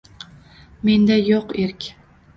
Menda 0.89 1.19
yo’q 1.21 1.57
erk 1.67 1.87